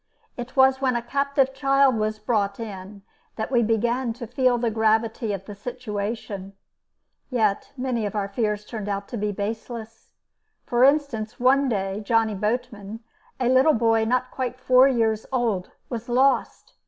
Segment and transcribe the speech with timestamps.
[0.35, 3.03] It was when a captive child was brought in
[3.35, 6.53] that we began to feel the gravity of the situation.
[7.29, 10.09] Yet many of our fears turned out to be baseless.
[10.65, 13.01] For instance, one day Johnny Boatman,
[13.39, 16.73] a little boy not quite four years old, was lost.